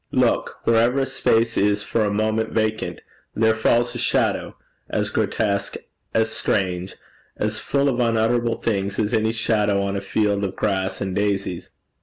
Look: 0.13 0.57
wherever 0.63 1.01
a 1.01 1.05
space 1.05 1.57
is 1.57 1.83
for 1.83 2.03
a 2.05 2.09
moment 2.11 2.49
vacant, 2.49 3.01
there 3.35 3.53
falls 3.53 3.93
a 3.93 3.99
shadow, 3.99 4.55
as 4.89 5.11
grotesque, 5.11 5.75
as 6.11 6.31
strange, 6.31 6.95
as 7.37 7.59
full 7.59 7.87
of 7.87 7.99
unutterable 7.99 8.55
things 8.55 8.97
as 8.97 9.13
any 9.13 9.31
shadow 9.31 9.79
on 9.83 9.95
a 9.95 10.01
field 10.01 10.43
of 10.43 10.55
grass 10.55 11.01
and 11.01 11.15
daisies.' 11.15 11.69